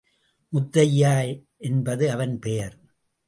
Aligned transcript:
முத்தையா 0.53 1.41
என்பது 1.57 2.11
அவன் 2.11 2.39
பெயர். 2.39 2.75